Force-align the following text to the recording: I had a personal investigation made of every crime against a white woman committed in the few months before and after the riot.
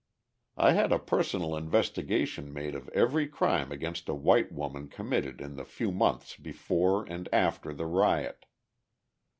I 0.57 0.71
had 0.71 0.91
a 0.91 0.97
personal 0.97 1.55
investigation 1.55 2.51
made 2.51 2.73
of 2.73 2.89
every 2.89 3.27
crime 3.27 3.71
against 3.71 4.09
a 4.09 4.15
white 4.15 4.51
woman 4.51 4.87
committed 4.87 5.39
in 5.39 5.57
the 5.57 5.63
few 5.63 5.91
months 5.91 6.35
before 6.35 7.05
and 7.05 7.29
after 7.31 7.71
the 7.71 7.85
riot. 7.85 8.47